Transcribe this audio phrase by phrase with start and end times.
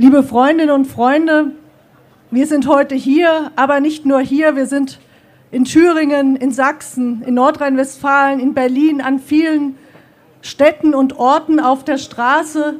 [0.00, 1.50] Liebe Freundinnen und Freunde,
[2.30, 5.00] wir sind heute hier, aber nicht nur hier, wir sind
[5.50, 9.76] in Thüringen, in Sachsen, in Nordrhein-Westfalen, in Berlin, an vielen
[10.40, 12.76] Städten und Orten auf der Straße,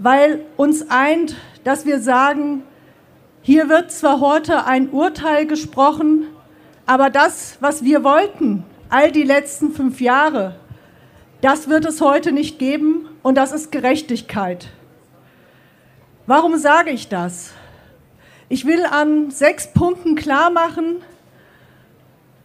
[0.00, 2.64] weil uns eint, dass wir sagen,
[3.42, 6.26] hier wird zwar heute ein Urteil gesprochen,
[6.86, 10.56] aber das, was wir wollten, all die letzten fünf Jahre,
[11.40, 14.70] das wird es heute nicht geben und das ist Gerechtigkeit.
[16.34, 17.50] Warum sage ich das?
[18.48, 21.02] Ich will an sechs Punkten klar machen,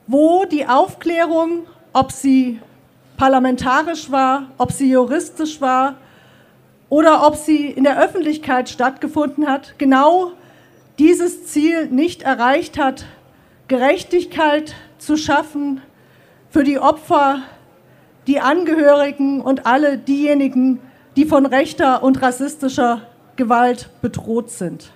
[0.08, 2.60] wo die Aufklärung, ob sie
[3.16, 5.96] parlamentarisch war, ob sie juristisch war
[6.90, 10.34] oder ob sie in der Öffentlichkeit stattgefunden hat, genau
[11.00, 13.06] dieses Ziel nicht erreicht hat,
[13.70, 15.80] Gerechtigkeit zu schaffen
[16.50, 17.40] für die Opfer,
[18.28, 20.82] die Angehörigen und alle diejenigen,
[21.16, 23.04] die von rechter und rassistischer
[23.38, 24.92] Gewalt bedroht sind.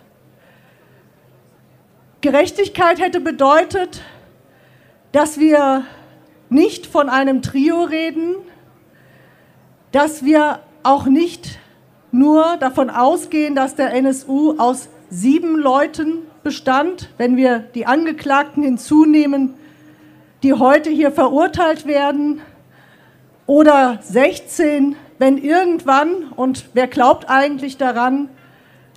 [2.21, 4.01] Gerechtigkeit hätte bedeutet,
[5.11, 5.85] dass wir
[6.49, 8.35] nicht von einem Trio reden,
[9.91, 11.59] dass wir auch nicht
[12.11, 19.53] nur davon ausgehen, dass der NSU aus sieben Leuten bestand, wenn wir die Angeklagten hinzunehmen,
[20.43, 22.41] die heute hier verurteilt werden,
[23.47, 28.29] oder 16, wenn irgendwann, und wer glaubt eigentlich daran,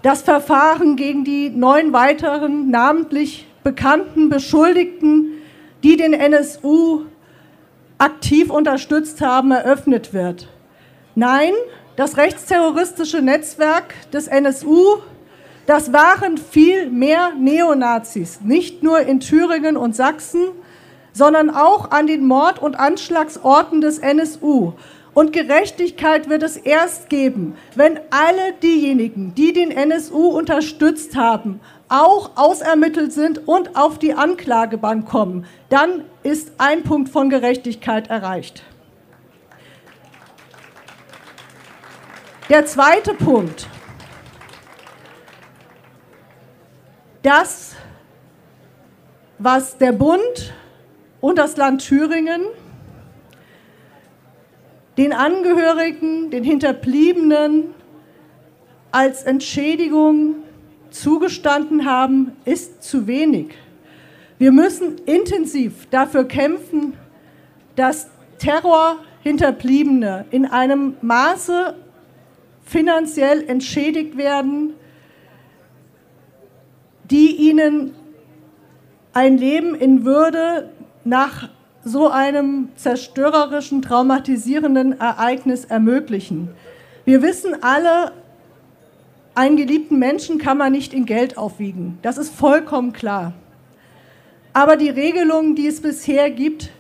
[0.05, 5.39] das Verfahren gegen die neun weiteren namentlich bekannten Beschuldigten,
[5.83, 7.07] die den NSU
[7.97, 10.47] aktiv unterstützt haben, eröffnet wird.
[11.15, 11.55] Nein,
[11.97, 14.99] das rechtsterroristische Netzwerk des NSU,
[15.65, 20.49] das waren viel mehr Neonazis, nicht nur in Thüringen und Sachsen,
[21.15, 24.75] sondern auch an den Mord- und Anschlagsorten des NSU.
[25.15, 32.37] Und Gerechtigkeit wird es erst geben, wenn alle diejenigen, die den NSU unterstützt haben, auch
[32.37, 35.47] ausermittelt sind und auf die Anklagebank kommen.
[35.69, 38.65] Dann ist ein Punkt von Gerechtigkeit erreicht.
[42.49, 43.69] Der zweite Punkt.
[47.23, 47.75] Das,
[49.39, 50.53] was der Bund
[51.21, 52.43] und das Land Thüringen
[54.97, 57.75] den Angehörigen, den Hinterbliebenen
[58.91, 60.37] als Entschädigung
[60.91, 63.49] zugestanden haben, ist zu wenig.
[64.39, 66.95] Wir müssen intensiv dafür kämpfen,
[67.77, 71.75] dass Terrorhinterbliebene in einem Maße
[72.65, 74.75] finanziell entschädigt werden,
[77.11, 77.95] die ihnen
[79.13, 80.71] ein Leben in Würde
[81.05, 81.49] nach
[81.85, 86.49] so einem zerstörerischen, traumatisierenden Ereignis ermöglichen.
[87.05, 88.13] Wir wissen alle,
[89.35, 91.99] einen geliebten Menschen kann man nicht in Geld aufwiegen.
[92.03, 93.33] Das ist vollkommen klar.
[94.53, 96.71] Aber die Regelungen, die es bisher gibt,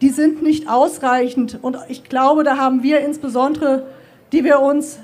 [0.00, 1.58] die sind nicht ausreichend.
[1.60, 3.86] Und ich glaube, da haben wir insbesondere,
[4.32, 4.98] die wir uns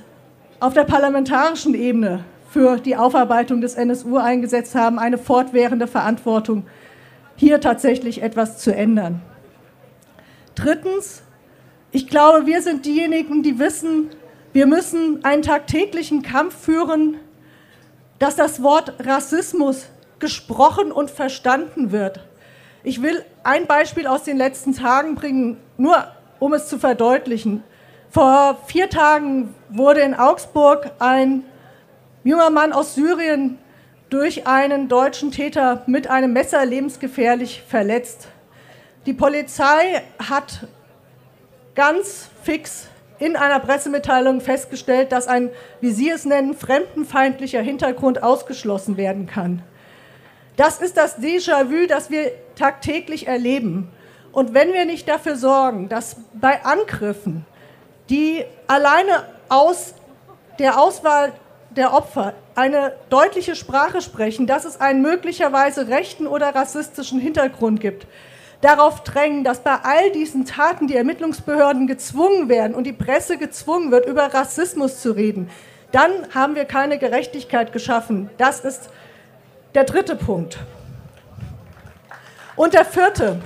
[0.61, 6.65] auf der parlamentarischen Ebene für die Aufarbeitung des NSU eingesetzt haben, eine fortwährende Verantwortung
[7.37, 9.23] hier tatsächlich etwas zu ändern.
[10.55, 11.23] Drittens,
[11.91, 14.11] ich glaube, wir sind diejenigen, die wissen,
[14.53, 17.17] wir müssen einen tagtäglichen Kampf führen,
[18.19, 19.87] dass das Wort Rassismus
[20.21, 22.21] gesprochen und verstanden wird.
[22.85, 26.07] Ich will ein Beispiel aus den letzten Tagen bringen, nur
[26.39, 27.63] um es zu verdeutlichen.
[28.11, 31.45] Vor vier Tagen wurde in Augsburg ein
[32.23, 33.59] junger Mann aus Syrien
[34.15, 38.29] durch einen deutschen Täter mit einem Messer lebensgefährlich verletzt.
[39.07, 40.69] Die Polizei hat
[41.75, 42.87] ganz fix
[43.19, 49.63] in einer Pressemitteilung festgestellt, dass ein, wie Sie es nennen, fremdenfeindlicher Hintergrund ausgeschlossen werden kann.
[50.57, 53.91] Das ist das Déjà-vu, das wir tagtäglich erleben.
[54.31, 57.45] Und wenn wir nicht dafür sorgen, dass bei Angriffen,
[58.11, 59.95] die alleine aus
[60.61, 61.33] der Auswahl
[61.77, 68.07] der Opfer eine deutliche Sprache sprechen, dass es einen möglicherweise rechten oder rassistischen Hintergrund gibt,
[68.61, 73.91] darauf drängen, dass bei all diesen Taten die Ermittlungsbehörden gezwungen werden und die Presse gezwungen
[73.91, 75.51] wird, über Rassismus zu reden,
[75.93, 78.31] dann haben wir keine Gerechtigkeit geschaffen.
[78.39, 78.91] Das ist
[79.75, 80.59] der dritte Punkt.
[82.57, 83.41] Und der vierte.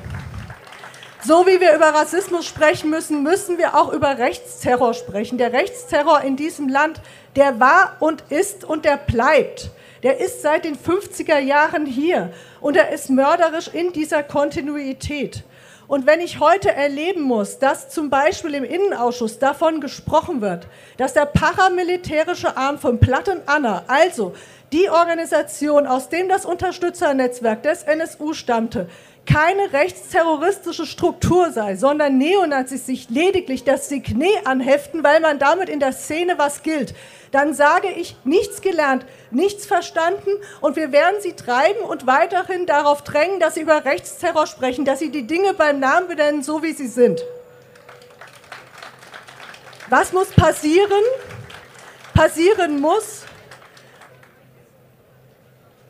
[1.24, 5.36] So wie wir über Rassismus sprechen müssen, müssen wir auch über Rechtsterror sprechen.
[5.36, 7.00] Der Rechtsterror in diesem Land
[7.38, 9.70] der war und ist und der bleibt.
[10.02, 15.44] Der ist seit den 50er Jahren hier und er ist mörderisch in dieser Kontinuität.
[15.86, 21.14] Und wenn ich heute erleben muss, dass zum Beispiel im Innenausschuss davon gesprochen wird, dass
[21.14, 24.34] der paramilitärische Arm von Platten Anna, also
[24.72, 28.88] die Organisation, aus dem das Unterstützernetzwerk des NSU stammte,
[29.28, 35.80] keine rechtsterroristische Struktur sei, sondern Neonazis sich lediglich das Signet anheften, weil man damit in
[35.80, 36.94] der Szene was gilt,
[37.30, 40.30] dann sage ich, nichts gelernt, nichts verstanden
[40.62, 44.98] und wir werden sie treiben und weiterhin darauf drängen, dass sie über Rechtsterror sprechen, dass
[44.98, 47.22] sie die Dinge beim Namen benennen, so wie sie sind.
[49.90, 51.04] Was muss passieren?
[52.14, 53.24] Passieren muss,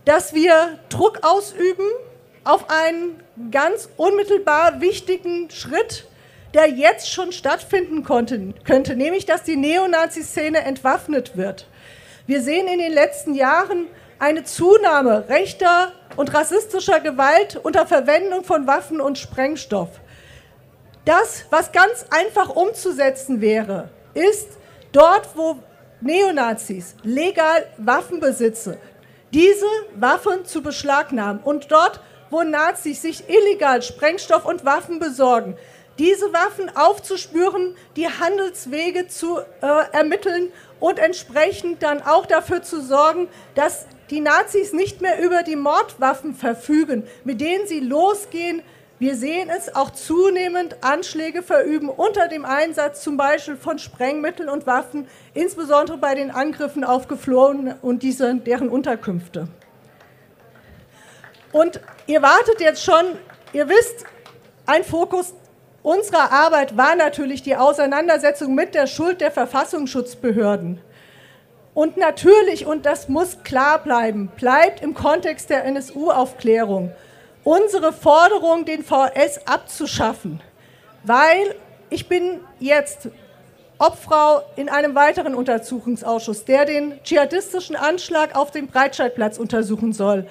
[0.05, 1.87] dass wir Druck ausüben
[2.49, 6.07] auf einen ganz unmittelbar wichtigen Schritt,
[6.55, 11.67] der jetzt schon stattfinden konnte, könnte, nämlich dass die Neonazi-Szene entwaffnet wird.
[12.27, 13.87] Wir sehen in den letzten Jahren
[14.19, 19.91] eine Zunahme rechter und rassistischer Gewalt unter Verwendung von Waffen und Sprengstoff.
[21.05, 24.49] Das, was ganz einfach umzusetzen wäre, ist
[24.93, 25.59] dort, wo
[26.01, 28.79] Neonazis legal Waffen besitzen,
[29.35, 29.67] diese
[29.97, 32.01] Waffen zu beschlagnahmen und dort,
[32.31, 35.57] wo Nazis sich illegal Sprengstoff und Waffen besorgen,
[35.99, 39.43] diese Waffen aufzuspüren, die Handelswege zu äh,
[39.93, 45.57] ermitteln und entsprechend dann auch dafür zu sorgen, dass die Nazis nicht mehr über die
[45.57, 48.63] Mordwaffen verfügen, mit denen sie losgehen.
[49.01, 54.67] Wir sehen es auch zunehmend Anschläge verüben unter dem Einsatz zum Beispiel von Sprengmitteln und
[54.67, 59.49] Waffen, insbesondere bei den Angriffen auf Geflohene und diese, deren Unterkünfte.
[61.53, 63.17] Und ihr wartet jetzt schon,
[63.53, 64.05] ihr wisst,
[64.67, 65.35] ein Fokus
[65.83, 70.81] unserer Arbeit war natürlich die Auseinandersetzung mit der Schuld der Verfassungsschutzbehörden.
[71.73, 76.93] Und natürlich, und das muss klar bleiben, bleibt im Kontext der NSU-Aufklärung
[77.45, 80.43] unsere Forderung, den VS abzuschaffen,
[81.05, 81.55] weil
[81.89, 83.09] ich bin jetzt
[83.79, 90.27] Obfrau in einem weiteren Untersuchungsausschuss, der den dschihadistischen Anschlag auf dem Breitscheidplatz untersuchen soll.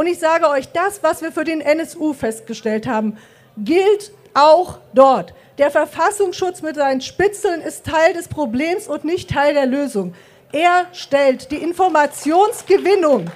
[0.00, 3.18] Und ich sage euch, das, was wir für den NSU festgestellt haben,
[3.58, 5.34] gilt auch dort.
[5.58, 10.14] Der Verfassungsschutz mit seinen Spitzeln ist Teil des Problems und nicht Teil der Lösung.
[10.52, 13.30] Er stellt die Informationsgewinnung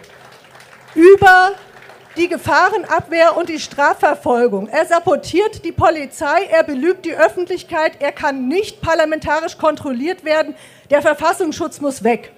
[0.94, 1.50] über
[2.16, 4.68] die Gefahrenabwehr und die Strafverfolgung.
[4.68, 10.54] Er sabotiert die Polizei, er belügt die Öffentlichkeit, er kann nicht parlamentarisch kontrolliert werden.
[10.88, 12.32] Der Verfassungsschutz muss weg.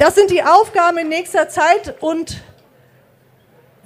[0.00, 2.40] Das sind die Aufgaben in nächster Zeit und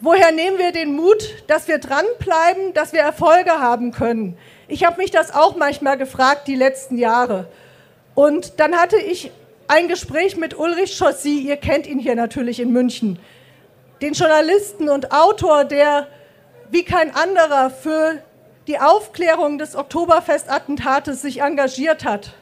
[0.01, 4.39] woher nehmen wir den Mut, dass wir dranbleiben, dass wir Erfolge haben können?
[4.69, 7.49] Ich habe mich das auch manchmal gefragt die letzten Jahre.
[8.15, 9.33] Und dann hatte ich
[9.67, 13.19] ein Gespräch mit Ulrich Chaussy, ihr kennt ihn hier natürlich in München,
[14.01, 16.07] den Journalisten und Autor, der
[16.71, 18.23] wie kein anderer für
[18.69, 22.35] die Aufklärung des Oktoberfestattentates sich engagiert hat.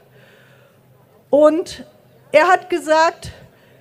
[1.30, 1.86] Und
[2.32, 3.32] er hat gesagt,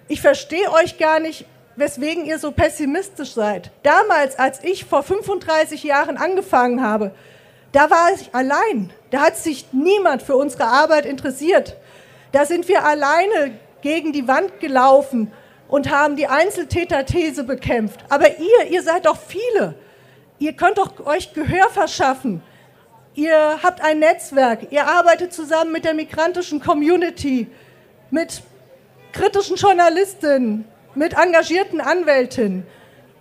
[0.08, 1.46] ich verstehe euch gar nicht,
[1.76, 3.72] weswegen ihr so pessimistisch seid.
[3.84, 7.12] Damals, als ich vor 35 Jahren angefangen habe,
[7.72, 8.92] da war ich allein.
[9.12, 11.78] Da hat sich niemand für unsere Arbeit interessiert.
[12.32, 15.32] Da sind wir alleine gegen die Wand gelaufen
[15.68, 18.02] und haben die Einzeltäterthese bekämpft.
[18.10, 19.76] Aber ihr, ihr seid doch viele.
[20.38, 22.44] Ihr könnt doch euch Gehör verschaffen.
[23.14, 24.72] Ihr habt ein Netzwerk.
[24.72, 27.48] Ihr arbeitet zusammen mit der migrantischen Community,
[28.10, 28.42] mit
[29.12, 30.66] kritischen Journalistin,
[30.96, 32.66] mit engagierten Anwältinnen.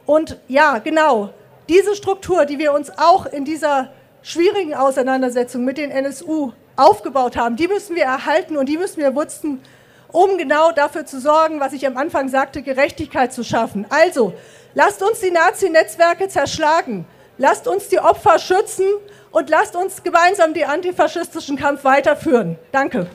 [0.06, 1.30] Und ja, genau,
[1.68, 3.92] diese Struktur, die wir uns auch in dieser
[4.23, 9.11] schwierigen Auseinandersetzung mit den NSU aufgebaut haben, die müssen wir erhalten und die müssen wir
[9.11, 9.62] nutzen,
[10.09, 13.87] um genau dafür zu sorgen, was ich am Anfang sagte, Gerechtigkeit zu schaffen.
[13.90, 14.35] Also,
[14.75, 17.06] lasst uns die Nazi-Netzwerke zerschlagen,
[17.38, 18.87] lasst uns die Opfer schützen
[19.30, 22.59] und lasst uns gemeinsam den antifaschistischen Kampf weiterführen.
[22.73, 23.06] Danke.